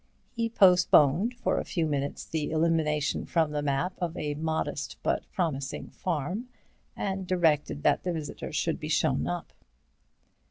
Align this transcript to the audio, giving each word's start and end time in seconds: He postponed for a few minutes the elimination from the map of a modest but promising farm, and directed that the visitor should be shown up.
He 0.31 0.49
postponed 0.49 1.35
for 1.35 1.59
a 1.59 1.63
few 1.63 1.85
minutes 1.85 2.25
the 2.25 2.49
elimination 2.49 3.23
from 3.27 3.51
the 3.51 3.61
map 3.61 3.93
of 3.99 4.17
a 4.17 4.33
modest 4.33 4.97
but 5.03 5.29
promising 5.31 5.91
farm, 5.91 6.49
and 6.95 7.27
directed 7.27 7.83
that 7.83 8.01
the 8.01 8.11
visitor 8.11 8.51
should 8.51 8.79
be 8.79 8.89
shown 8.89 9.27
up. 9.27 9.53